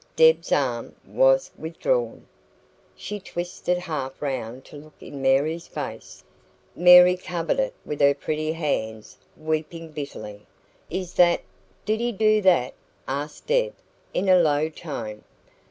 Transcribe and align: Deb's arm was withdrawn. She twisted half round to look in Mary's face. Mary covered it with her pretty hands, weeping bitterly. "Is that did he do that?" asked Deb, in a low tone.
Deb's 0.15 0.51
arm 0.51 0.95
was 1.05 1.51
withdrawn. 1.59 2.25
She 2.95 3.19
twisted 3.19 3.77
half 3.77 4.19
round 4.19 4.65
to 4.65 4.75
look 4.75 4.95
in 4.99 5.21
Mary's 5.21 5.67
face. 5.67 6.23
Mary 6.75 7.15
covered 7.15 7.59
it 7.59 7.75
with 7.85 8.01
her 8.01 8.15
pretty 8.15 8.53
hands, 8.53 9.19
weeping 9.37 9.91
bitterly. 9.91 10.47
"Is 10.89 11.13
that 11.13 11.43
did 11.85 11.99
he 11.99 12.11
do 12.11 12.41
that?" 12.41 12.73
asked 13.07 13.45
Deb, 13.45 13.75
in 14.11 14.27
a 14.27 14.39
low 14.41 14.69
tone. 14.69 15.23